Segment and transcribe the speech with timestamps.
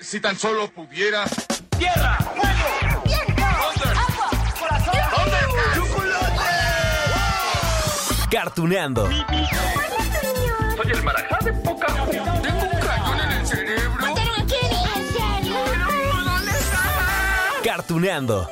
[0.00, 1.24] Si tan solo pudiera.
[1.78, 2.18] ¡Tierra!
[2.18, 3.02] ¡Fuego!
[4.58, 4.94] ¡Corazón!
[8.30, 9.08] Cartuneando.
[9.08, 14.06] Soy el marajá de poca Tengo un cañón en el cerebro.
[14.06, 14.16] ¿En
[15.08, 15.58] serio?
[16.24, 17.62] ¿Dónde está?
[17.64, 18.50] Cartuneando.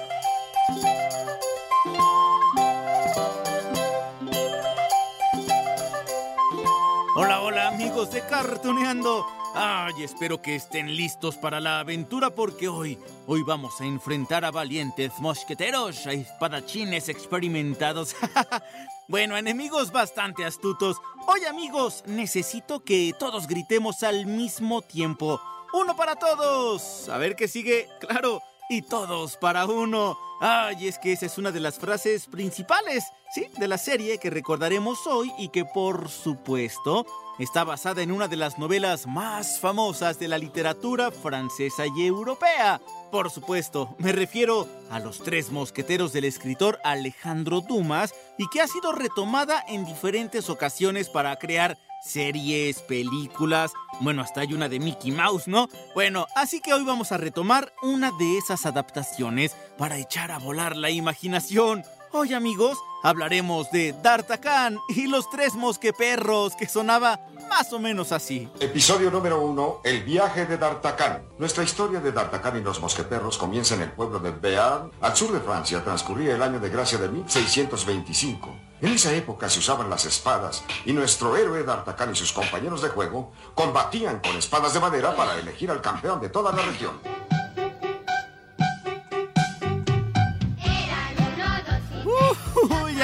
[7.14, 9.27] Hola, hola amigos de Cartoneando.
[9.55, 14.51] Ay, espero que estén listos para la aventura porque hoy, hoy vamos a enfrentar a
[14.51, 18.17] valientes mosqueteros, a espadachines experimentados.
[19.08, 20.97] bueno, enemigos bastante astutos.
[21.27, 25.39] Hoy amigos, necesito que todos gritemos al mismo tiempo.
[25.75, 27.11] Uno para todos.
[27.11, 27.91] A ver qué sigue.
[28.00, 28.41] Claro.
[28.70, 30.17] Y todos para uno.
[30.41, 33.48] Ay, es que esa es una de las frases principales, ¿sí?
[33.58, 37.05] De la serie que recordaremos hoy y que por supuesto
[37.38, 42.80] está basada en una de las novelas más famosas de la literatura francesa y europea.
[43.11, 48.66] Por supuesto, me refiero a Los Tres Mosqueteros del escritor Alejandro Dumas y que ha
[48.66, 55.12] sido retomada en diferentes ocasiones para crear series, películas, bueno, hasta hay una de Mickey
[55.12, 55.69] Mouse, ¿no?
[55.94, 60.77] Bueno, así que hoy vamos a retomar una de esas adaptaciones para echar a volar
[60.77, 61.84] la imaginación.
[62.14, 68.50] Hoy, amigos, hablaremos de D'Artagnan y los tres mosqueperros, que sonaba más o menos así.
[68.60, 71.22] Episodio número uno, el viaje de D'Artagnan.
[71.38, 75.33] Nuestra historia de D'Artagnan y los mosqueperros comienza en el pueblo de Béarn, al sur
[75.33, 78.55] de Francia, transcurría el año de gracia de 1625.
[78.83, 82.90] En esa época se usaban las espadas y nuestro héroe D'Artagnan y sus compañeros de
[82.90, 87.01] juego combatían con espadas de madera para elegir al campeón de toda la región.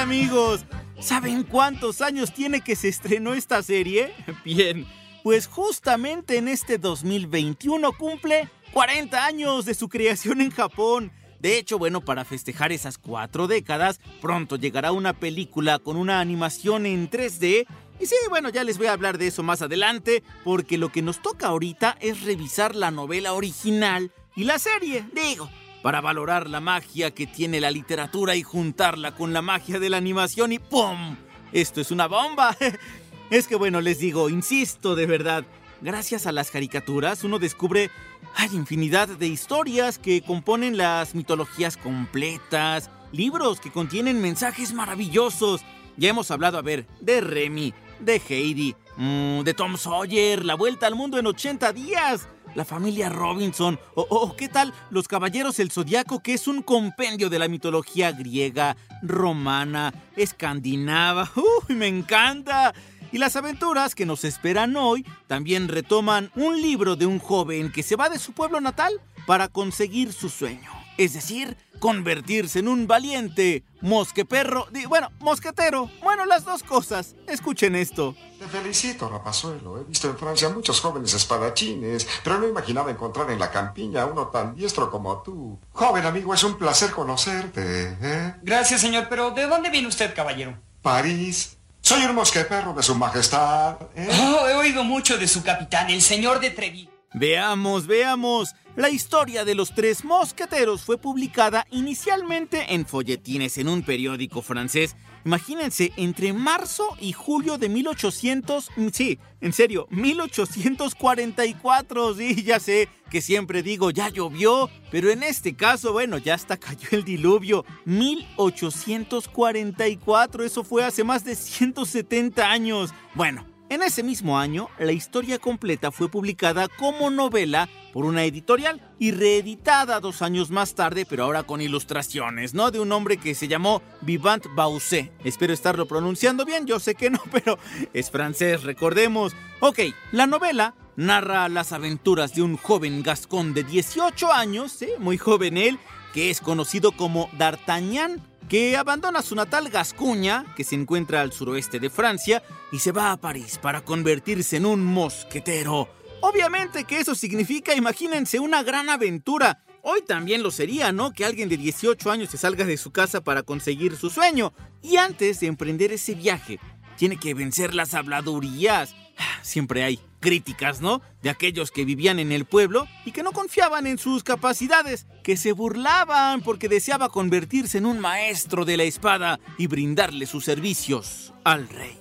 [0.09, 0.65] Amigos,
[1.01, 4.15] ¿saben cuántos años tiene que se estrenó esta serie?
[4.43, 4.87] Bien,
[5.23, 11.13] pues justamente en este 2021 cumple 40 años de su creación en Japón.
[11.41, 16.87] De hecho, bueno, para festejar esas cuatro décadas, pronto llegará una película con una animación
[16.87, 17.67] en 3D.
[18.01, 21.03] Y sí, bueno, ya les voy a hablar de eso más adelante, porque lo que
[21.03, 25.51] nos toca ahorita es revisar la novela original y la serie, digo,
[25.89, 29.97] para valorar la magia que tiene la literatura y juntarla con la magia de la
[29.97, 31.17] animación y ¡pum!
[31.51, 32.55] Esto es una bomba.
[33.31, 35.47] Es que bueno, les digo, insisto de verdad,
[35.81, 37.91] gracias a las caricaturas uno descubre
[38.35, 45.63] hay infinidad de historias que componen las mitologías completas, libros que contienen mensajes maravillosos.
[45.97, 50.87] Ya hemos hablado, a ver, de Remy, de Heidi, mm, de Tom Sawyer, La Vuelta
[50.87, 54.73] al Mundo en 80 días, la familia Robinson, o, ¿qué tal?
[54.91, 61.31] Los Caballeros del Zodiaco, que es un compendio de la mitología griega, romana, escandinava.
[61.69, 62.75] ¡Uy, me encanta!
[63.11, 67.83] Y las aventuras que nos esperan hoy también retoman un libro de un joven que
[67.83, 70.78] se va de su pueblo natal para conseguir su sueño.
[70.99, 75.89] Es decir, convertirse en un valiente mosqueperro, di- bueno, mosquetero.
[76.03, 77.15] Bueno, las dos cosas.
[77.29, 78.15] Escuchen esto.
[78.39, 79.79] Te felicito, rapazuelo.
[79.81, 84.07] He visto en Francia muchos jóvenes espadachines, pero no imaginaba encontrar en la campiña a
[84.07, 85.59] uno tan diestro como tú.
[85.73, 87.97] Joven amigo, es un placer conocerte.
[88.03, 88.35] ¿eh?
[88.43, 90.59] Gracias, señor, pero ¿de dónde viene usted, caballero?
[90.83, 91.57] París.
[91.81, 93.77] Soy un mosqueperro de su majestad.
[93.95, 94.09] ¿eh?
[94.21, 96.91] Oh, he oído mucho de su capitán, el señor de Trevi.
[97.19, 98.55] Veamos, veamos.
[98.77, 104.95] La historia de los tres mosqueteros fue publicada inicialmente en folletines en un periódico francés.
[105.25, 108.71] Imagínense, entre marzo y julio de 1800...
[108.93, 112.15] Sí, en serio, 1844.
[112.15, 116.57] Sí, ya sé que siempre digo ya llovió, pero en este caso, bueno, ya hasta
[116.57, 117.65] cayó el diluvio.
[117.85, 122.95] 1844, eso fue hace más de 170 años.
[123.15, 128.81] Bueno, en ese mismo año, la historia completa fue publicada como novela por una editorial
[128.99, 132.71] y reeditada dos años más tarde, pero ahora con ilustraciones, ¿no?
[132.71, 135.13] De un hombre que se llamó Vivant Bausset.
[135.25, 137.59] Espero estarlo pronunciando bien, yo sé que no, pero
[137.93, 139.35] es francés, recordemos.
[139.61, 139.81] Ok,
[140.13, 144.89] la novela narra las aventuras de un joven gascón de 18 años, ¿sí?
[144.99, 145.79] muy joven él,
[146.13, 151.79] que es conocido como D'Artagnan, que abandona su natal Gascuña, que se encuentra al suroeste
[151.79, 152.43] de Francia,
[152.73, 155.89] y se va a París para convertirse en un mosquetero.
[156.21, 159.63] Obviamente que eso significa, imagínense, una gran aventura.
[159.83, 161.13] Hoy también lo sería, ¿no?
[161.13, 164.53] Que alguien de 18 años se salga de su casa para conseguir su sueño.
[164.83, 166.59] Y antes de emprender ese viaje,
[166.97, 168.95] tiene que vencer las habladurías.
[169.43, 171.01] Siempre hay críticas, ¿no?
[171.23, 175.37] De aquellos que vivían en el pueblo y que no confiaban en sus capacidades, que
[175.37, 181.33] se burlaban porque deseaba convertirse en un maestro de la espada y brindarle sus servicios
[181.45, 181.99] al rey.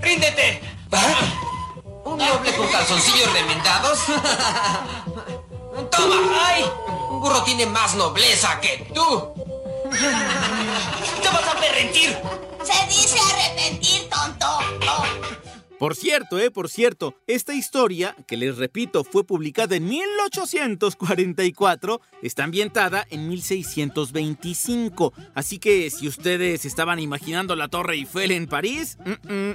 [0.00, 0.60] ¡Ríndete!
[2.04, 3.98] ¿Un doble con calzoncillos remendados?
[5.90, 6.16] ¡Toma!
[6.46, 6.64] ¡Ay!
[7.10, 9.32] Un burro tiene más nobleza que tú.
[9.90, 12.16] ¡Te vas a arrepentir!
[12.64, 15.41] Se dice arrepentir, tonto.
[15.82, 22.44] Por cierto, eh, por cierto, esta historia, que les repito, fue publicada en 1844, está
[22.44, 25.12] ambientada en 1625.
[25.34, 28.96] Así que si ustedes estaban imaginando la Torre Eiffel en París,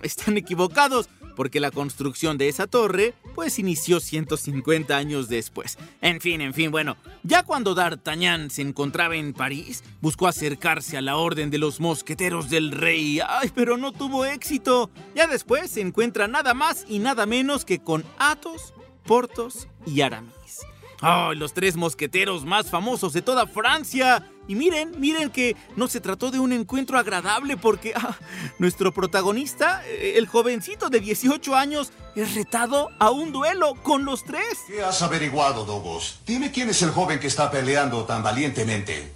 [0.04, 1.08] están equivocados
[1.38, 5.78] porque la construcción de esa torre pues inició 150 años después.
[6.02, 11.02] En fin, en fin, bueno, ya cuando D'Artagnan se encontraba en París, buscó acercarse a
[11.02, 14.90] la orden de los mosqueteros del rey, ay, pero no tuvo éxito.
[15.14, 18.74] Ya después se encuentra nada más y nada menos que con Athos,
[19.06, 20.62] Portos y Aramis.
[21.02, 24.28] ¡Ay, los tres mosqueteros más famosos de toda Francia!
[24.48, 28.16] Y miren, miren que no se trató de un encuentro agradable porque ah,
[28.60, 34.24] nuestro protagonista, eh, el jovencito de 18 años, es retado a un duelo con los
[34.24, 34.60] tres.
[34.68, 36.20] ¿Qué has averiguado, Dogos?
[36.26, 39.14] Dime quién es el joven que está peleando tan valientemente.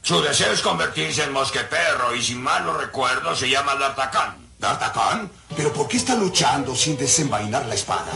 [0.00, 4.47] Su deseo es convertirse en mosqueperro y si mal no recuerdo se llama D'Artagnan.
[4.58, 5.30] ¿D'Artagnan?
[5.56, 8.12] ¿Pero por qué está luchando sin desenvainar la espada?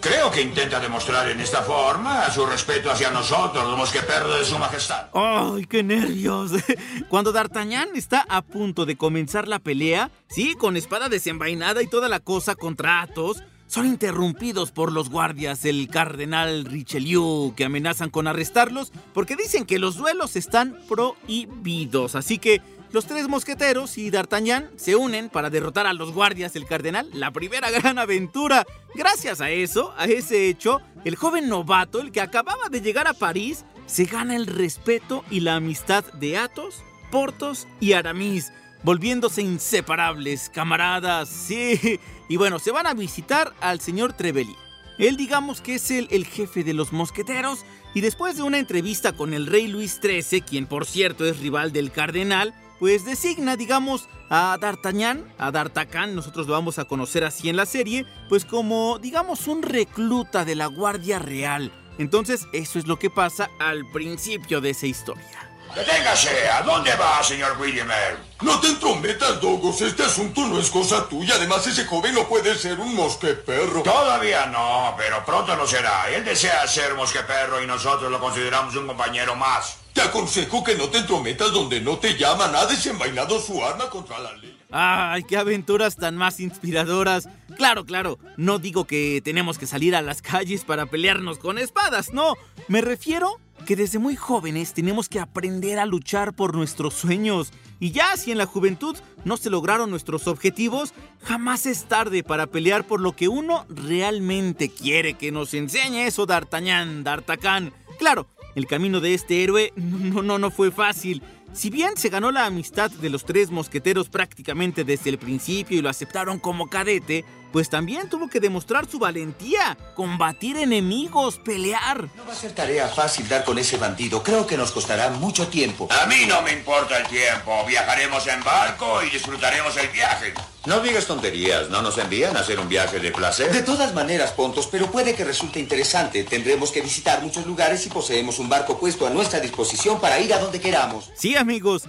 [0.00, 4.56] Creo que intenta demostrar en esta forma su respeto hacia nosotros, los mosqueperros de su
[4.56, 5.08] majestad.
[5.12, 6.52] ¡Ay, qué nervios!
[7.08, 12.08] Cuando D'Artagnan está a punto de comenzar la pelea, sí, con espada desenvainada y toda
[12.08, 18.28] la cosa contra Athos, son interrumpidos por los guardias del cardenal Richelieu que amenazan con
[18.28, 22.14] arrestarlos porque dicen que los duelos están prohibidos.
[22.14, 22.62] Así que
[22.92, 27.30] los tres mosqueteros y D'Artagnan se unen para derrotar a los guardias del cardenal, la
[27.30, 28.66] primera gran aventura.
[28.94, 33.14] Gracias a eso, a ese hecho, el joven novato, el que acababa de llegar a
[33.14, 38.52] París, se gana el respeto y la amistad de Athos, Portos y Aramis,
[38.82, 42.00] volviéndose inseparables, camaradas, sí.
[42.28, 44.56] Y bueno, se van a visitar al señor Trevelyan.
[44.98, 49.12] Él digamos que es el, el jefe de los mosqueteros y después de una entrevista
[49.12, 54.08] con el rey Luis XIII, quien por cierto es rival del cardenal, pues designa, digamos,
[54.30, 58.98] a D'Artagnan, a D'Artagnan, nosotros lo vamos a conocer así en la serie, pues como,
[58.98, 61.72] digamos, un recluta de la Guardia Real.
[61.98, 65.46] Entonces, eso es lo que pasa al principio de esa historia.
[65.74, 66.48] ¡Deténgase!
[66.48, 68.16] ¿A dónde va, señor Williamer?
[68.40, 69.82] No te entrometas, Dogos.
[69.82, 71.34] Este asunto no es cosa tuya.
[71.34, 73.82] Además, ese joven no puede ser un mosqueperro.
[73.82, 76.08] Todavía no, pero pronto lo será.
[76.10, 79.78] Él desea ser mosqueperro y nosotros lo consideramos un compañero más.
[79.96, 82.54] Te aconsejo que no te entrometas donde no te llaman.
[82.54, 84.54] Ha desenvainado su arma contra la ley.
[84.70, 87.30] ¡Ay, qué aventuras tan más inspiradoras!
[87.56, 92.12] Claro, claro, no digo que tenemos que salir a las calles para pelearnos con espadas,
[92.12, 92.34] no.
[92.68, 97.50] Me refiero que desde muy jóvenes tenemos que aprender a luchar por nuestros sueños.
[97.80, 102.48] Y ya si en la juventud no se lograron nuestros objetivos, jamás es tarde para
[102.48, 107.72] pelear por lo que uno realmente quiere que nos enseñe eso D'Artagnan, D'Artagnan.
[107.98, 111.22] Claro, el camino de este héroe no, no, no fue fácil.
[111.52, 115.82] Si bien se ganó la amistad de los tres mosqueteros prácticamente desde el principio y
[115.82, 117.24] lo aceptaron como cadete,
[117.56, 122.02] pues también tuvo que demostrar su valentía, combatir enemigos, pelear.
[122.14, 124.22] No va a ser tarea fácil dar con ese bandido.
[124.22, 125.88] Creo que nos costará mucho tiempo.
[125.90, 127.64] A mí no me importa el tiempo.
[127.66, 130.34] Viajaremos en barco y disfrutaremos el viaje.
[130.66, 131.70] No digas tonterías.
[131.70, 133.50] ¿No nos envían a hacer un viaje de placer?
[133.50, 136.24] De todas maneras, Pontos, pero puede que resulte interesante.
[136.24, 140.34] Tendremos que visitar muchos lugares y poseemos un barco puesto a nuestra disposición para ir
[140.34, 141.10] a donde queramos.
[141.14, 141.84] Sí, amigos.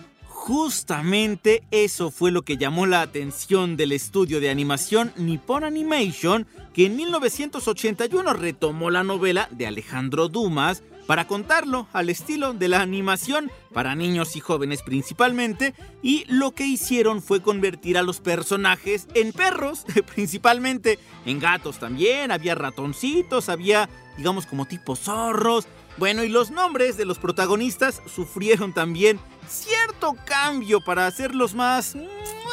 [0.48, 6.86] Justamente eso fue lo que llamó la atención del estudio de animación Nippon Animation, que
[6.86, 13.52] en 1981 retomó la novela de Alejandro Dumas para contarlo al estilo de la animación
[13.74, 19.34] para niños y jóvenes principalmente, y lo que hicieron fue convertir a los personajes en
[19.34, 19.86] perros,
[20.16, 26.96] principalmente en gatos también, había ratoncitos, había digamos como tipo zorros, bueno, y los nombres
[26.96, 32.02] de los protagonistas sufrieron también cierto cambio para hacerlos más mm,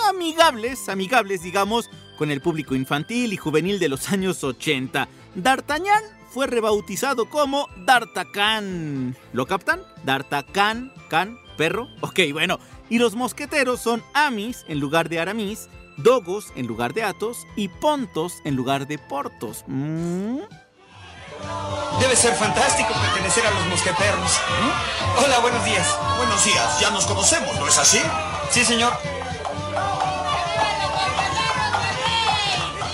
[0.08, 5.08] amigables, amigables digamos, con el público infantil y juvenil de los años 80.
[5.34, 9.16] D'Artagnan fue rebautizado como D'Artagnan.
[9.32, 9.82] ¿Lo captan?
[10.04, 11.88] D'Artagnan, can, perro.
[12.00, 12.58] Ok, bueno.
[12.90, 15.68] Y los mosqueteros son Amis en lugar de Aramis.
[15.96, 19.64] Dogos en lugar de Atos y Pontos en lugar de Portos.
[19.68, 20.40] ¿Mm?
[22.00, 24.32] Debe ser fantástico pertenecer a los mosqueperros.
[25.24, 25.86] Hola, buenos días.
[26.16, 28.00] Buenos días, ya nos conocemos, ¿no es así?
[28.50, 28.92] Sí, señor.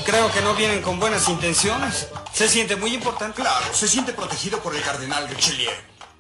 [0.05, 2.09] Creo que no vienen con buenas intenciones.
[2.33, 3.41] Se siente muy importante.
[3.41, 5.71] Claro, se siente protegido por el cardenal Richelieu.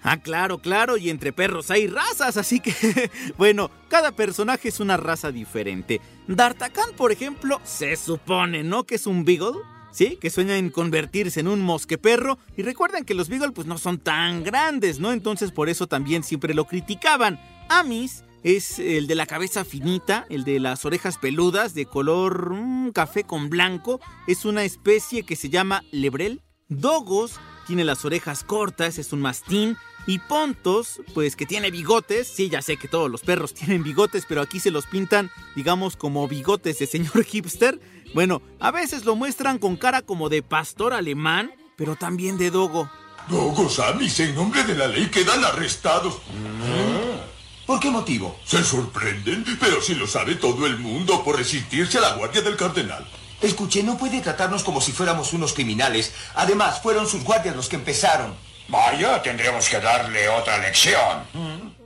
[0.03, 4.97] Ah, claro, claro, y entre perros hay razas, así que, bueno, cada personaje es una
[4.97, 6.01] raza diferente.
[6.27, 8.85] D'Artagnan, por ejemplo, se supone, ¿no?
[8.85, 9.59] Que es un Beagle,
[9.91, 10.19] ¿sí?
[10.21, 12.39] Que sueña en convertirse en un mosqueperro.
[12.57, 15.13] Y recuerden que los Beagle, pues no son tan grandes, ¿no?
[15.13, 17.41] Entonces por eso también siempre lo criticaban.
[17.69, 22.93] Amis es el de la cabeza finita, el de las orejas peludas, de color mm,
[22.93, 24.01] café con blanco.
[24.27, 26.43] Es una especie que se llama lebrel.
[26.69, 29.77] Dogos tiene las orejas cortas, es un mastín.
[30.07, 32.27] Y Pontos, pues que tiene bigotes.
[32.29, 35.97] Sí, ya sé que todos los perros tienen bigotes, pero aquí se los pintan, digamos,
[35.97, 37.81] como bigotes de señor hipster.
[38.15, 42.91] Bueno, a veces lo muestran con cara como de pastor alemán, pero también de dogo.
[43.29, 46.19] Dogos, Amis, en nombre de la ley quedan arrestados.
[47.67, 48.37] ¿Por qué motivo?
[48.45, 52.57] Se sorprenden, pero si lo sabe todo el mundo por resistirse a la guardia del
[52.57, 53.07] cardenal.
[53.41, 56.13] Escuche, no puede tratarnos como si fuéramos unos criminales.
[56.35, 58.35] Además, fueron sus guardias los que empezaron.
[58.71, 61.25] Vaya, tendremos que darle otra lección.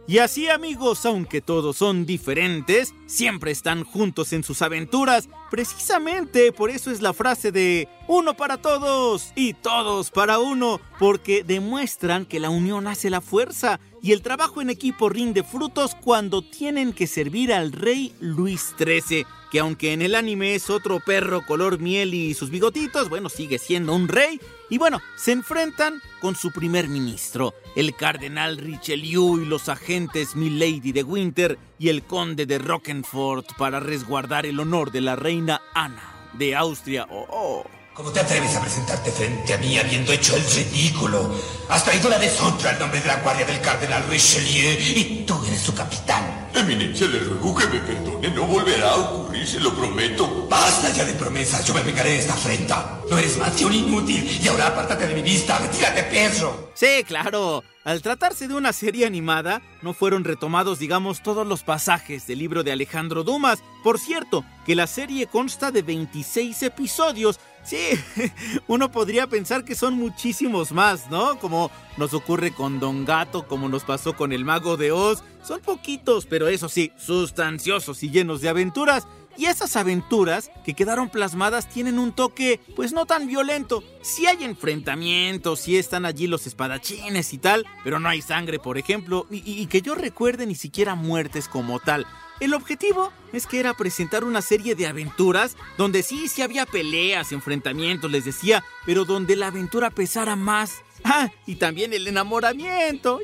[0.07, 5.31] Y así amigos, aunque todos son diferentes, siempre están juntos en sus aventuras.
[5.51, 11.43] Precisamente por eso es la frase de uno para todos y todos para uno, porque
[11.43, 16.43] demuestran que la unión hace la fuerza y el trabajo en equipo rinde frutos cuando
[16.43, 19.25] tienen que servir al rey Luis XIII,
[19.55, 23.61] que aunque en el anime es otro perro color miel y sus bigotitos, bueno, sigue
[23.61, 24.41] siendo un rey.
[24.69, 30.91] Y bueno, se enfrentan con su primer ministro, el cardenal Richelieu y los agentes Milady
[30.91, 36.33] de Winter y el conde de Rockenfort para resguardar el honor de la reina Ana
[36.33, 37.07] de Austria.
[37.09, 37.65] Oh, oh.
[37.95, 41.33] ¿Cómo te atreves a presentarte frente a mí habiendo hecho el ridículo?
[41.69, 45.61] Has traído la deshonra al nombre de la guardia del cardenal Richelieu y tú eres
[45.61, 46.44] su capitán.
[46.55, 48.29] Eminencia, le ruego que me perdone.
[48.29, 50.47] No volverá a ocurrir, se lo prometo.
[50.49, 53.01] Basta ya de promesas, yo me vengaré de esta afrenta.
[53.11, 56.71] No eres más que un inútil y ahora apártate de mi vista, retírate, perro.
[56.75, 57.63] Sí, claro.
[57.85, 62.63] Al tratarse de una serie animada, no fueron retomados, digamos, todos los pasajes del libro
[62.63, 63.63] de Alejandro Dumas.
[63.83, 67.39] Por cierto, que la serie consta de 26 episodios.
[67.65, 67.79] Sí,
[68.67, 71.39] uno podría pensar que son muchísimos más, ¿no?
[71.39, 75.25] Como nos ocurre con Don Gato, como nos pasó con el Mago de Oz.
[75.43, 79.07] Son poquitos, pero eso sí, sustanciosos y llenos de aventuras.
[79.37, 83.83] Y esas aventuras que quedaron plasmadas tienen un toque, pues no tan violento.
[84.03, 88.79] Sí hay enfrentamientos, sí están allí los espadachines y tal, pero no hay sangre, por
[88.79, 92.07] ejemplo, y, que yo recuerde ni siquiera muertes como tal.
[92.41, 97.33] El objetivo es que era presentar una serie de aventuras donde sí, sí había peleas,
[97.33, 100.83] enfrentamientos, les decía, pero donde la aventura pesara más.
[101.05, 103.21] Ah, y también el enamoramiento.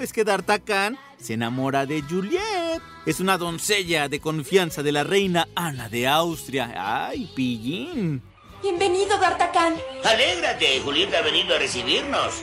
[0.00, 2.82] Es que D'Artagnan se enamora de Juliet.
[3.06, 6.72] Es una doncella de confianza de la reina Ana de Austria.
[6.76, 8.22] ¡Ay, pillín!
[8.62, 9.76] Bienvenido, D'Artagnan.
[10.04, 12.42] Alégrate, Julieta ha venido a recibirnos.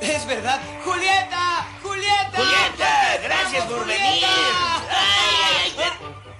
[0.00, 0.60] Es verdad.
[0.84, 1.66] ¡Julieta!
[1.82, 2.30] ¡Julieta!
[2.34, 4.00] Julieta, gracias por venir.
[4.00, 5.90] Ay, ay, ay.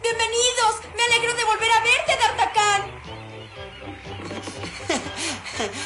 [0.03, 0.81] Bienvenidos.
[0.97, 2.99] Me alegro de volver a verte, D'Artagnan.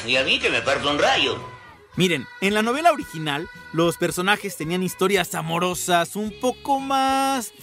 [0.05, 1.52] Y a mí que me parto un rayo.
[1.95, 7.53] Miren, en la novela original, los personajes tenían historias amorosas un poco más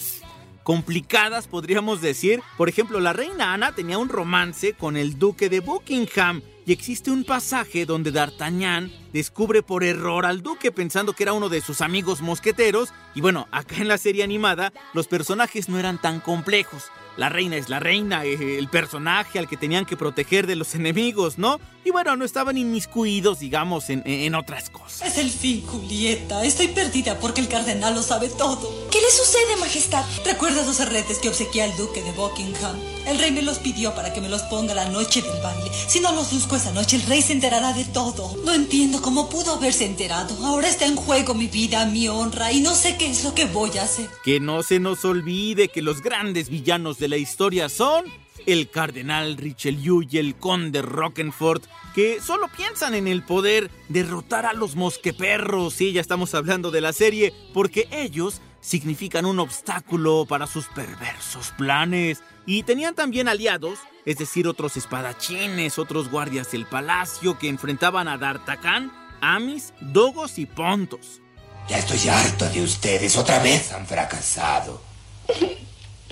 [0.63, 2.41] complicadas, podríamos decir.
[2.57, 6.43] Por ejemplo, la reina Ana tenía un romance con el duque de Buckingham.
[6.65, 11.49] Y existe un pasaje donde D'Artagnan descubre por error al duque pensando que era uno
[11.49, 12.91] de sus amigos mosqueteros.
[13.15, 16.85] Y bueno, acá en la serie animada los personajes no eran tan complejos.
[17.17, 20.75] La reina es la reina, eh, el personaje al que tenían que proteger de los
[20.75, 21.61] enemigos, ¿no?
[21.85, 25.09] Y bueno, no estaban inmiscuidos, digamos, en, en otras cosas.
[25.09, 26.45] Es el fin, Julieta.
[26.45, 28.89] Estoy perdida porque el cardenal lo sabe todo.
[28.91, 30.05] ¿Qué le sucede, majestad?
[30.25, 32.79] ¿Recuerdas los arretes que obsequié al duque de Buckingham?
[33.07, 35.71] El rey me los pidió para que me los ponga la noche del baile.
[35.89, 38.37] Si no los busco esa noche, el rey se enterará de todo.
[38.45, 40.35] No entiendo cómo pudo haberse enterado.
[40.47, 43.47] Ahora está en juego mi vida, mi honra, y no sé qué es lo que
[43.47, 44.09] voy a hacer.
[44.25, 48.05] Que no se nos olvide que los grandes villanos de la historia son
[48.47, 51.65] el cardenal Richelieu y el conde Rockenfort,
[51.95, 55.75] que solo piensan en el poder derrotar a los mosqueperros.
[55.75, 61.53] Sí, ya estamos hablando de la serie, porque ellos significan un obstáculo para sus perversos
[61.57, 62.23] planes.
[62.47, 68.19] Y tenían también aliados, es decir, otros espadachines, otros guardias del palacio que enfrentaban a
[68.19, 71.21] D'Artagnan, Amis, Dogos y Pontos.
[71.69, 73.17] Ya estoy harto de ustedes.
[73.17, 74.83] Otra vez han fracasado.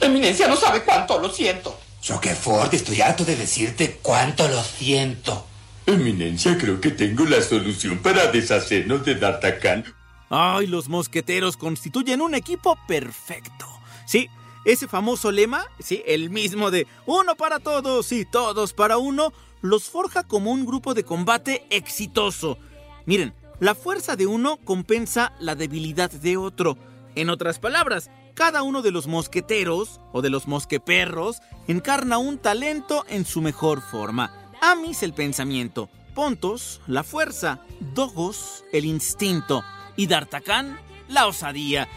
[0.01, 1.79] Eminencia no sabe cuánto lo siento.
[2.09, 5.47] Roquefort, estoy harto de decirte cuánto lo siento.
[5.87, 9.85] Eminencia, creo que tengo la solución para deshacernos de D'Artagnan.
[10.31, 13.67] Ay, los mosqueteros constituyen un equipo perfecto.
[14.07, 14.29] Sí,
[14.65, 19.33] ese famoso lema, sí, el mismo de uno para todos y todos para uno,
[19.63, 22.59] los forja como un grupo de combate exitoso.
[23.07, 26.77] Miren, la fuerza de uno compensa la debilidad de otro.
[27.15, 33.05] En otras palabras, cada uno de los mosqueteros o de los mosqueperros encarna un talento
[33.09, 34.33] en su mejor forma.
[34.61, 37.61] Amis el pensamiento, Pontos la fuerza,
[37.95, 39.65] Dogos el instinto
[39.99, 40.79] y D'Artagnan
[41.09, 41.89] la osadía.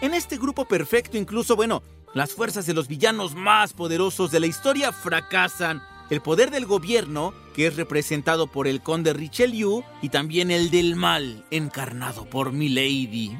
[0.00, 1.82] En este grupo perfecto incluso, bueno,
[2.14, 5.82] las fuerzas de los villanos más poderosos de la historia fracasan.
[6.08, 10.96] El poder del gobierno, que es representado por el conde Richelieu, y también el del
[10.96, 13.36] mal, encarnado por Milady.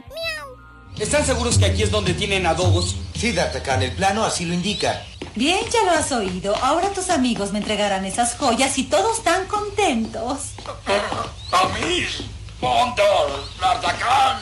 [0.98, 2.96] ¿Están seguros que aquí es donde tienen a Dogos?
[3.14, 5.00] Sí, D'Artagnan, el plano así lo indica.
[5.36, 6.56] Bien, ya lo has oído.
[6.56, 10.54] Ahora tus amigos me entregarán esas joyas y todos están contentos.
[11.52, 12.24] ¡Amis!
[12.60, 13.56] ¡Pontos!
[13.60, 14.40] ¡D'Artagnan!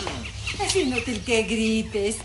[0.65, 2.17] Es inútil que grites.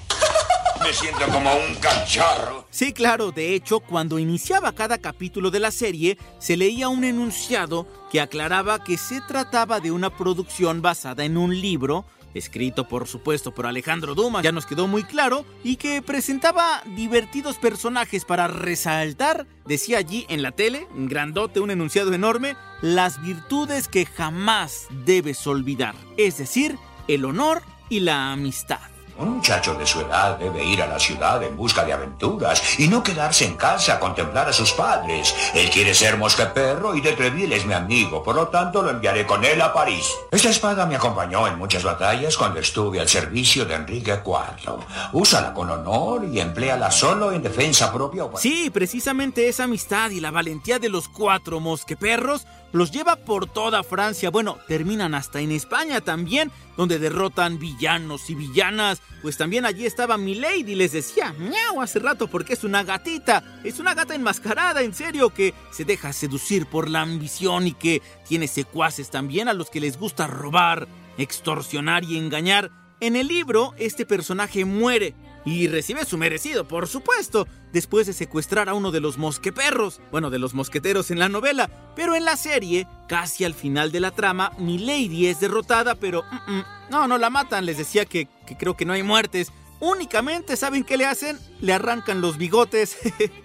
[0.82, 2.66] Me siento como un cacharro.
[2.70, 7.88] Sí, claro, de hecho, cuando iniciaba cada capítulo de la serie, se leía un enunciado
[8.10, 13.54] que aclaraba que se trataba de una producción basada en un libro, escrito por supuesto
[13.54, 19.48] por Alejandro Dumas, ya nos quedó muy claro, y que presentaba divertidos personajes para resaltar,
[19.66, 25.96] decía allí en la tele, grandote, un enunciado enorme, las virtudes que jamás debes olvidar,
[26.18, 28.91] es decir, el honor y la amistad.
[29.22, 32.88] Un muchacho de su edad debe ir a la ciudad en busca de aventuras y
[32.88, 35.36] no quedarse en casa a contemplar a sus padres.
[35.54, 39.28] Él quiere ser mosqueperro y de Treville es mi amigo, por lo tanto lo enviaré
[39.28, 40.12] con él a París.
[40.32, 44.80] Esta espada me acompañó en muchas batallas cuando estuve al servicio de Enrique IV.
[45.14, 48.24] Úsala con honor y empléala solo en defensa propia.
[48.38, 53.84] Sí, precisamente esa amistad y la valentía de los cuatro mosqueperros los lleva por toda
[53.84, 54.30] Francia.
[54.30, 59.02] Bueno, terminan hasta en España también, donde derrotan villanos y villanas.
[59.22, 63.62] Pues también allí estaba Milady, les decía, miau, hace rato porque es una gatita.
[63.64, 68.02] Es una gata enmascarada, en serio, que se deja seducir por la ambición y que
[68.28, 72.72] tiene secuaces también a los que les gusta robar, extorsionar y engañar.
[73.02, 78.70] En el libro, este personaje muere y recibe su merecido, por supuesto, después de secuestrar
[78.70, 82.38] a uno de los mosqueperros, bueno, de los mosqueteros en la novela, pero en la
[82.38, 87.18] serie, casi al final de la trama, Milady es derrotada, pero mm, mm, no, no
[87.18, 91.08] la matan, les decía que, que creo que no hay muertes, únicamente, ¿saben qué le
[91.08, 91.40] hacen?
[91.60, 93.00] Le arrancan los bigotes.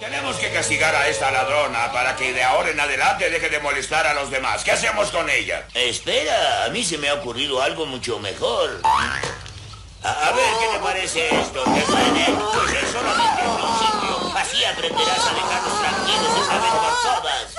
[0.00, 4.06] Tenemos que castigar a esta ladrona para que de ahora en adelante deje de molestar
[4.06, 4.62] a los demás.
[4.62, 5.66] ¿Qué hacemos con ella?
[5.74, 8.80] Espera, a mí se me ha ocurrido algo mucho mejor.
[8.84, 11.64] A, a ver, ¿qué te parece esto?
[11.64, 12.26] ¿Te suene?
[12.54, 14.38] Pues es solamente el principio.
[14.38, 17.54] Así aprenderás a dejarnos tranquilos esta vez por todas.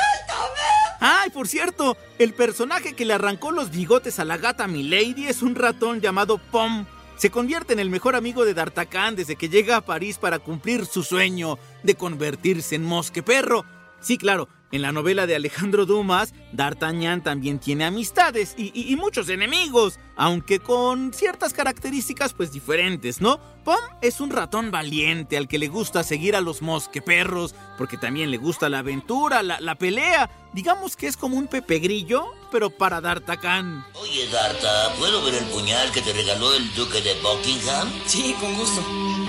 [1.01, 5.41] Ay, por cierto, el personaje que le arrancó los bigotes a la gata Milady es
[5.41, 6.85] un ratón llamado Pom.
[7.19, 10.85] Se convierte en el mejor amigo de D'Artagnan desde que llega a París para cumplir
[10.85, 13.65] su sueño de convertirse en mosqueperro.
[13.99, 18.95] Sí, claro, en la novela de Alejandro Dumas, D'Artagnan también tiene amistades y, y- y
[18.95, 23.39] muchos enemigos, aunque con ciertas características pues diferentes, ¿no?
[23.63, 28.31] Pom es un ratón valiente al que le gusta seguir a los mosqueperros, porque también
[28.31, 30.29] le gusta la aventura, la, la pelea.
[30.53, 33.85] Digamos que es como un Pepe Grillo, pero para D'Artagnan.
[33.95, 37.87] Oye, Darta, ¿puedo ver el puñal que te regaló el duque de Buckingham?
[38.05, 38.81] Sí, con gusto.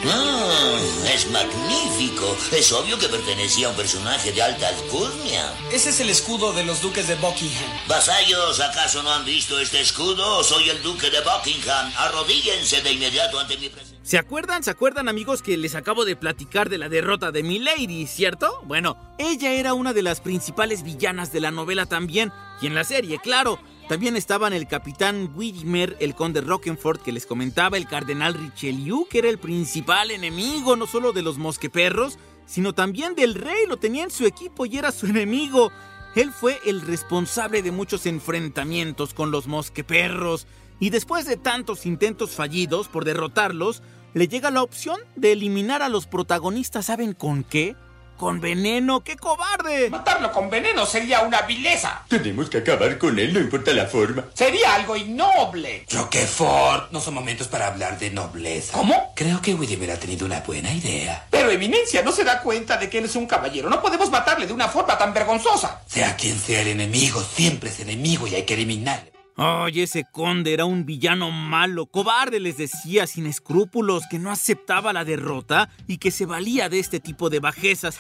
[0.07, 0.81] Ah,
[1.15, 2.37] es magnífico.
[2.53, 5.53] Es obvio que pertenecía a un personaje de alta alcurnia.
[5.73, 7.71] Ese es el escudo de los duques de Buckingham.
[7.87, 10.43] Vasallos, ¿acaso no han visto este escudo?
[10.43, 11.93] Soy el duque de Buckingham.
[11.99, 13.99] Arrodíllense de inmediato ante mi presencia.
[14.03, 14.65] ¿Se acuerdan?
[14.65, 18.61] ¿Se acuerdan amigos que les acabo de platicar de la derrota de Milady, cierto?
[18.65, 22.33] Bueno, ella era una de las principales villanas de la novela también,
[22.63, 23.61] y en la serie, claro.
[23.91, 29.19] También estaban el capitán Widmer, el conde Roquefort que les comentaba, el cardenal Richelieu, que
[29.19, 34.05] era el principal enemigo no solo de los mosqueperros, sino también del rey, lo tenía
[34.05, 35.73] en su equipo y era su enemigo.
[36.15, 40.47] Él fue el responsable de muchos enfrentamientos con los mosqueperros,
[40.79, 43.83] y después de tantos intentos fallidos por derrotarlos,
[44.15, 47.75] le llega la opción de eliminar a los protagonistas, ¿saben con qué?
[48.21, 49.89] Con veneno, ¡qué cobarde!
[49.89, 52.03] Matarlo con veneno sería una vileza.
[52.07, 54.27] Tenemos que acabar con él, no importa la forma.
[54.35, 55.87] Sería algo innoble.
[55.91, 58.75] Roquefort, no son momentos para hablar de nobleza.
[58.75, 59.15] ¿Cómo?
[59.17, 61.29] Creo que Widimer ha tenido una buena idea.
[61.31, 63.71] Pero Eminencia no se da cuenta de que él es un caballero.
[63.71, 65.81] No podemos matarle de una forma tan vergonzosa.
[65.87, 69.10] Sea quien sea el enemigo, siempre es enemigo y hay que eliminarle.
[69.43, 74.93] Ay, ese conde era un villano malo, cobarde les decía, sin escrúpulos, que no aceptaba
[74.93, 77.99] la derrota y que se valía de este tipo de bajezas.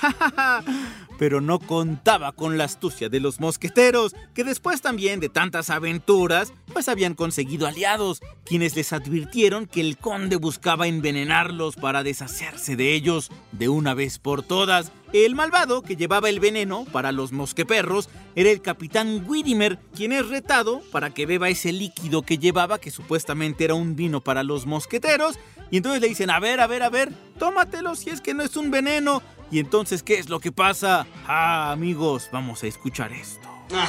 [1.18, 6.53] Pero no contaba con la astucia de los mosqueteros, que después también de tantas aventuras,
[6.74, 12.92] pues habían conseguido aliados, quienes les advirtieron que el conde buscaba envenenarlos para deshacerse de
[12.92, 14.92] ellos de una vez por todas.
[15.12, 20.29] El malvado que llevaba el veneno para los mosqueperros era el capitán Widimer, quien es
[20.29, 24.66] retado para que beba ese líquido que llevaba, que supuestamente era un vino para los
[24.66, 25.37] mosqueteros.
[25.73, 28.44] Y entonces le dicen, a ver, a ver, a ver, tómatelo si es que no
[28.44, 29.20] es un veneno.
[29.51, 31.07] Y entonces, ¿qué es lo que pasa?
[31.27, 33.49] Ah, amigos, vamos a escuchar esto.
[33.73, 33.88] Ah,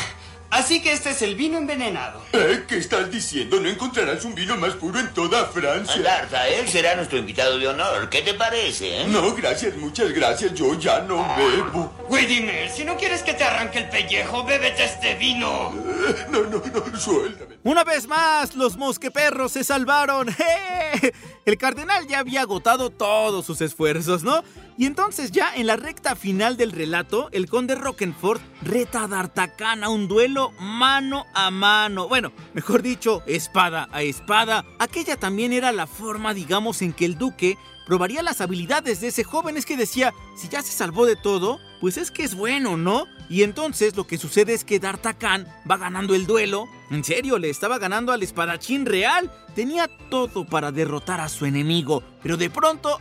[0.51, 2.21] Así que este es el vino envenenado.
[2.33, 2.65] ¿Eh?
[2.67, 3.61] ¿Qué estás diciendo?
[3.61, 6.01] No encontrarás un vino más puro en toda Francia.
[6.01, 8.09] Darta, él será nuestro invitado de honor.
[8.09, 9.01] ¿Qué te parece?
[9.01, 9.07] Eh?
[9.07, 10.53] No, gracias, muchas gracias.
[10.53, 11.93] Yo ya no bebo.
[12.09, 15.73] Widimer, si no quieres que te arranque el pellejo, bébete este vino.
[15.73, 17.55] Eh, no, no, no, suéltame.
[17.63, 20.27] Una vez más, los mosqueperros se salvaron.
[20.29, 21.13] ¡Eh!
[21.45, 24.43] El cardenal ya había agotado todos sus esfuerzos, ¿no?
[24.81, 29.83] Y entonces ya en la recta final del relato, el conde Rockenford reta a D'Artagnan
[29.83, 32.07] a un duelo mano a mano.
[32.07, 34.65] Bueno, mejor dicho, espada a espada.
[34.79, 39.23] Aquella también era la forma, digamos, en que el duque probaría las habilidades de ese
[39.23, 39.55] joven.
[39.55, 43.05] Es que decía, si ya se salvó de todo, pues es que es bueno, ¿no?
[43.29, 46.67] Y entonces lo que sucede es que D'Artagnan va ganando el duelo.
[46.89, 49.31] En serio, le estaba ganando al espadachín real.
[49.53, 52.01] Tenía todo para derrotar a su enemigo.
[52.23, 52.99] Pero de pronto,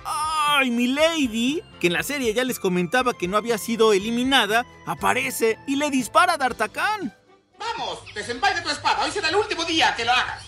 [0.59, 1.63] ¡ay, mi lady!
[1.81, 5.91] Que en la serie ya les comentaba que no había sido eliminada, aparece y le
[5.91, 7.15] dispara a D'Artagnan.
[7.59, 9.05] Vamos, desenvaine tu espada.
[9.05, 10.45] Hoy será el último día que lo hagas.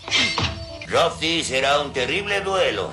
[0.88, 2.92] Rofty será un terrible duelo.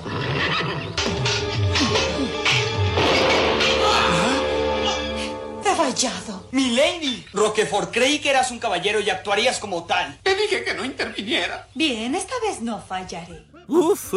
[5.64, 6.48] He fallado.
[6.52, 7.26] ¡Milady!
[7.32, 10.18] Roquefort, creí que eras un caballero y actuarías como tal.
[10.22, 11.68] Te dije que no interviniera.
[11.74, 13.44] Bien, esta vez no fallaré.
[13.68, 14.14] Uf,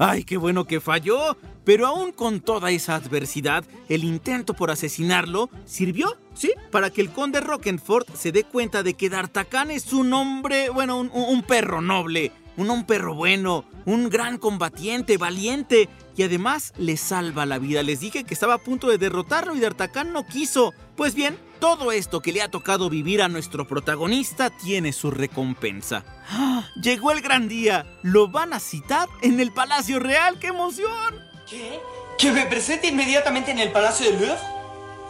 [0.00, 1.36] ay, qué bueno que falló.
[1.64, 6.52] Pero aún con toda esa adversidad, el intento por asesinarlo sirvió, ¿sí?
[6.72, 10.98] Para que el conde Rockenford se dé cuenta de que D'Artagnan es un hombre, bueno,
[10.98, 16.96] un, un perro noble, un, un perro bueno, un gran combatiente, valiente, y además le
[16.96, 17.82] salva la vida.
[17.82, 20.74] Les dije que estaba a punto de derrotarlo y D'Artagnan no quiso.
[20.96, 26.04] Pues bien, todo esto que le ha tocado vivir a nuestro protagonista tiene su recompensa.
[26.28, 26.68] ¡Ah!
[26.82, 27.86] Llegó el gran día.
[28.02, 30.38] Lo van a citar en el Palacio Real.
[30.38, 31.14] ¡Qué emoción!
[31.48, 31.80] ¿Qué?
[32.18, 34.59] ¿Que me presente inmediatamente en el Palacio de Louvre?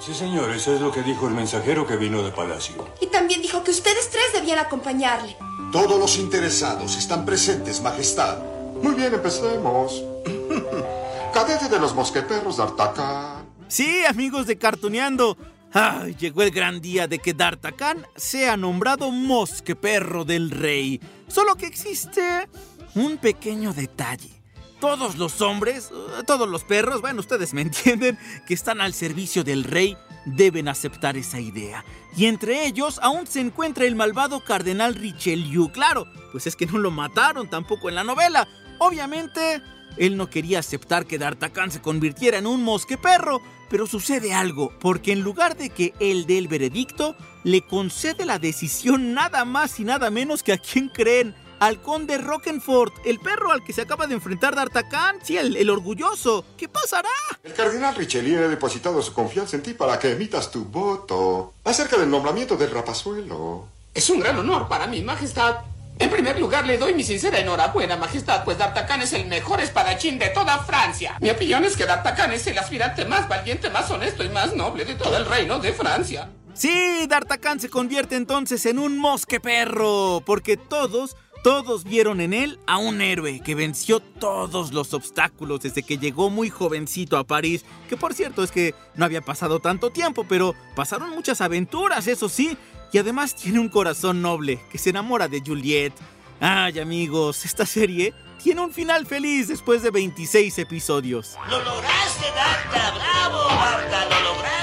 [0.00, 2.88] Sí, señor, eso es lo que dijo el mensajero que vino de palacio.
[3.02, 5.36] Y también dijo que ustedes tres debían acompañarle.
[5.72, 8.38] Todos los interesados están presentes, Majestad.
[8.82, 10.02] Muy bien, empecemos.
[11.34, 13.44] Cadete de los mosqueteros D'Artagnan.
[13.68, 15.36] Sí, amigos de Cartuneando.
[15.72, 20.98] Ay, llegó el gran día de que D'Artagnan sea nombrado mosqueperro del rey.
[21.28, 22.48] Solo que existe
[22.94, 24.39] un pequeño detalle.
[24.80, 29.44] Todos los hombres, eh, todos los perros, bueno, ustedes me entienden, que están al servicio
[29.44, 31.84] del rey, deben aceptar esa idea.
[32.16, 35.70] Y entre ellos aún se encuentra el malvado cardenal Richelieu.
[35.70, 38.48] Claro, pues es que no lo mataron tampoco en la novela.
[38.78, 39.62] Obviamente,
[39.96, 45.12] él no quería aceptar que D'Artagnan se convirtiera en un mosqueperro, pero sucede algo, porque
[45.12, 49.84] en lugar de que él dé el veredicto, le concede la decisión nada más y
[49.84, 54.06] nada menos que a quien creen, al conde Rockenford, el perro al que se acaba
[54.06, 56.44] de enfrentar D'Artagnan, sí, el, el orgulloso.
[56.56, 57.08] ¿Qué pasará?
[57.44, 61.96] El cardenal Richelieu ha depositado su confianza en ti para que emitas tu voto acerca
[61.96, 63.66] del nombramiento del rapazuelo.
[63.94, 65.58] Es un gran honor para mi majestad.
[65.98, 70.18] En primer lugar, le doy mi sincera enhorabuena, majestad, pues D'Artagnan es el mejor espadachín
[70.18, 71.18] de toda Francia.
[71.20, 74.86] Mi opinión es que D'Artagnan es el aspirante más valiente, más honesto y más noble
[74.86, 76.30] de todo el reino de Francia.
[76.54, 82.78] Sí, D'Artagnan se convierte entonces en un mosqueperro, porque todos todos vieron en él a
[82.78, 87.96] un héroe que venció todos los obstáculos desde que llegó muy jovencito a París, que
[87.96, 92.56] por cierto es que no había pasado tanto tiempo, pero pasaron muchas aventuras, eso sí,
[92.92, 95.94] y además tiene un corazón noble que se enamora de Juliette.
[96.40, 101.36] Ay amigos, esta serie tiene un final feliz después de 26 episodios.
[101.48, 102.94] ¡Lo lograste, Darta!
[102.94, 104.04] ¡Bravo, Darta!
[104.08, 104.59] ¡Lo lograste!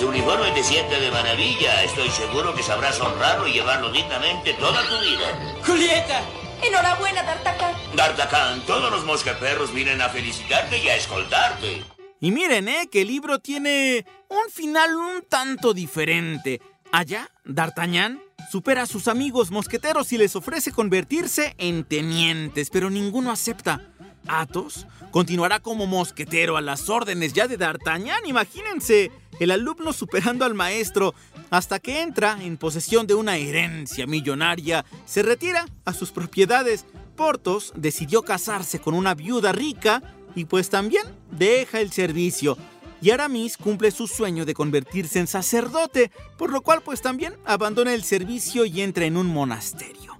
[0.00, 1.84] Ese uniforme te siente de maravilla.
[1.84, 5.60] Estoy seguro que sabrás honrarlo y llevarlo dignamente toda tu vida.
[5.66, 6.22] ¡Julieta!
[6.62, 7.74] Enhorabuena, D'Artagnan.
[7.94, 11.84] D'Artagnan, todos los mosqueperros vienen a felicitarte y a escoltarte.
[12.18, 12.88] Y miren, ¿eh?
[12.90, 16.62] Que el libro tiene un final un tanto diferente.
[16.92, 23.30] Allá, D'Artagnan supera a sus amigos mosqueteros y les ofrece convertirse en tenientes, pero ninguno
[23.30, 23.82] acepta.
[24.26, 29.10] Athos continuará como mosquetero a las órdenes ya de D'Artagnan, imagínense.
[29.40, 31.14] El alumno superando al maestro,
[31.50, 36.86] hasta que entra en posesión de una herencia millonaria, se retira a sus propiedades.
[37.16, 40.02] Portos decidió casarse con una viuda rica
[40.34, 42.56] y pues también deja el servicio.
[43.02, 47.94] Y Aramis cumple su sueño de convertirse en sacerdote, por lo cual pues también abandona
[47.94, 50.18] el servicio y entra en un monasterio.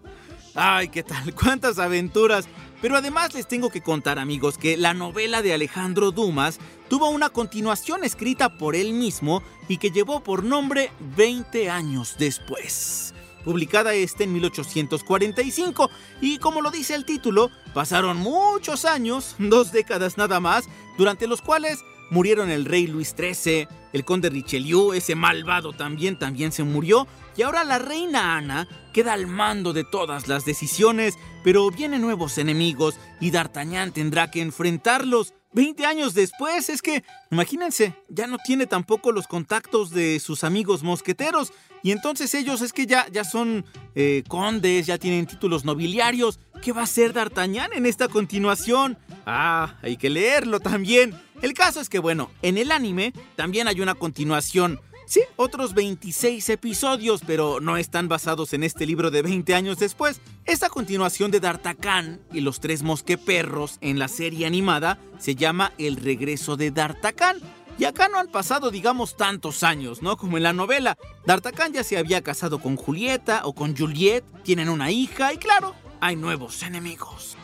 [0.55, 1.35] Ay, ¿qué tal?
[1.35, 2.49] ¿Cuántas aventuras?
[2.81, 7.29] Pero además les tengo que contar amigos que la novela de Alejandro Dumas tuvo una
[7.29, 13.15] continuación escrita por él mismo y que llevó por nombre 20 años después.
[13.45, 15.91] Publicada este en 1845
[16.21, 21.41] y como lo dice el título, pasaron muchos años, dos décadas nada más, durante los
[21.43, 21.79] cuales
[22.11, 27.43] murieron el rey Luis XIII, el conde Richelieu, ese malvado también, también se murió, y
[27.43, 32.97] ahora la reina Ana queda al mando de todas las decisiones, pero vienen nuevos enemigos
[33.21, 35.33] y D'Artagnan tendrá que enfrentarlos.
[35.53, 40.85] Veinte años después, es que, imagínense, ya no tiene tampoco los contactos de sus amigos
[40.85, 46.39] mosqueteros, y entonces ellos es que ya, ya son eh, condes, ya tienen títulos nobiliarios.
[46.63, 48.99] ¿Qué va a hacer D'Artagnan en esta continuación?
[49.25, 51.19] Ah, hay que leerlo también.
[51.43, 54.81] El caso es que, bueno, en el anime también hay una continuación.
[55.07, 60.21] Sí, otros 26 episodios, pero no están basados en este libro de 20 años después.
[60.45, 65.97] Esta continuación de D'Artagnan y los tres mosqueperros en la serie animada se llama El
[65.97, 67.41] regreso de D'Artagnan.
[67.77, 70.17] Y acá no han pasado, digamos, tantos años, ¿no?
[70.17, 70.99] Como en la novela.
[71.27, 75.75] D'Artagnan ya se había casado con Julieta o con Juliette, tienen una hija y claro,
[76.01, 77.37] hay nuevos enemigos.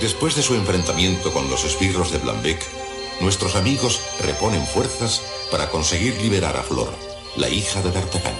[0.00, 2.89] Después de su enfrentamiento con los esbirros de Blambeck,
[3.20, 6.92] nuestros amigos reponen fuerzas para conseguir liberar a Flor,
[7.36, 8.34] la hija de D'Artagnan.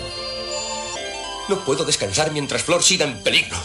[1.48, 3.56] No puedo descansar mientras Flor siga en peligro.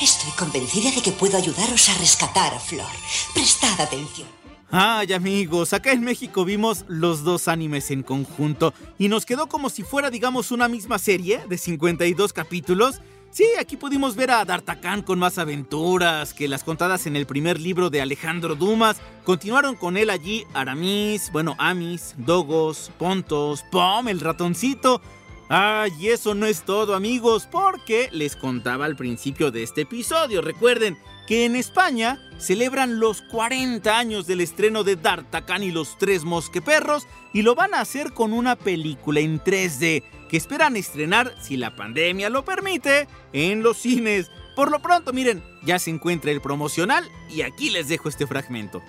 [0.00, 2.86] Estoy convencida de que puedo ayudaros a rescatar a Flor.
[3.34, 4.28] Prestad atención.
[4.70, 9.70] Ay amigos, acá en México vimos los dos animes en conjunto y nos quedó como
[9.70, 13.00] si fuera digamos una misma serie de 52 capítulos.
[13.30, 17.60] Sí, aquí pudimos ver a D'Artagnan con más aventuras que las contadas en el primer
[17.60, 18.96] libro de Alejandro Dumas.
[19.22, 25.02] Continuaron con él allí Aramis, bueno, Amis, Dogos, Pontos, Pom, el ratoncito.
[25.50, 30.42] Ay, y eso no es todo amigos, porque les contaba al principio de este episodio,
[30.42, 36.24] recuerden que en España celebran los 40 años del estreno de D'Artagnan y los tres
[36.24, 41.58] mosqueperros y lo van a hacer con una película en 3D que esperan estrenar, si
[41.58, 44.30] la pandemia lo permite, en los cines.
[44.56, 48.82] Por lo pronto, miren, ya se encuentra el promocional y aquí les dejo este fragmento.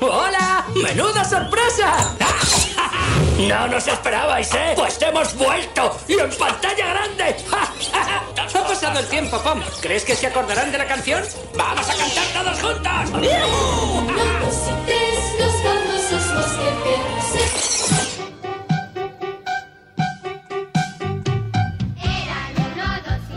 [0.00, 0.64] ¡Hola!
[0.74, 2.16] ¡Menuda sorpresa!
[3.38, 4.72] No nos esperabais, ¿eh?
[4.74, 7.36] Pues hemos vuelto y en pantalla grande.
[8.80, 9.60] pasado el tiempo, Pom.
[9.80, 11.22] ¿Crees que se acordarán de la canción?
[11.56, 12.88] ¡Vamos a cantar todos juntos!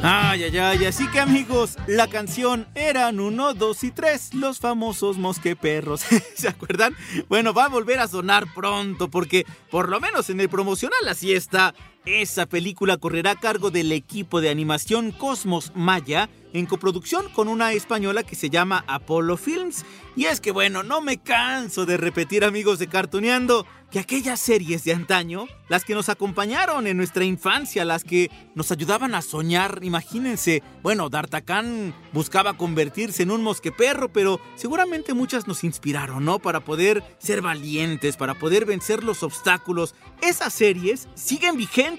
[0.04, 5.18] Ay, ay, ay, así que amigos, la canción eran uno, dos y tres, los famosos
[5.18, 6.02] mosqueperros.
[6.36, 6.96] ¿Se acuerdan?
[7.30, 11.34] Bueno, va a volver a sonar pronto porque por lo menos en el promocional así
[11.34, 11.74] está.
[12.06, 17.74] Esa película correrá a cargo del equipo de animación Cosmos Maya en coproducción con una
[17.74, 19.86] española que se llama Apollo Films.
[20.16, 24.86] Y es que bueno, no me canso de repetir amigos de Cartuneando que aquellas series
[24.86, 29.80] de antaño, las que nos acompañaron en nuestra infancia, las que nos ayudaban a soñar,
[29.82, 36.40] imagínense, bueno, D'Artagnan buscaba convertirse en un mosqueperro, pero seguramente muchas nos inspiraron, ¿no?
[36.40, 39.94] Para poder ser valientes, para poder vencer los obstáculos.
[40.22, 41.91] Esas series siguen vigentes.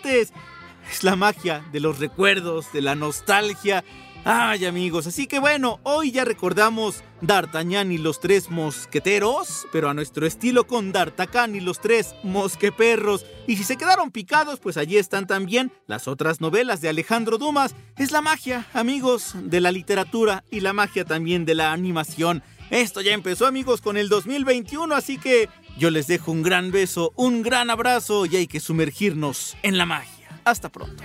[0.90, 3.84] Es la magia de los recuerdos, de la nostalgia
[4.24, 9.94] Ay amigos, así que bueno, hoy ya recordamos D'Artagnan y los tres mosqueteros, pero a
[9.94, 13.26] nuestro estilo con D'Artagnan y los tres mosqueperros.
[13.48, 17.74] Y si se quedaron picados, pues allí están también las otras novelas de Alejandro Dumas.
[17.96, 22.44] Es la magia, amigos, de la literatura y la magia también de la animación.
[22.70, 27.12] Esto ya empezó amigos con el 2021, así que yo les dejo un gran beso,
[27.16, 30.28] un gran abrazo y hay que sumergirnos en la magia.
[30.44, 31.02] Hasta pronto.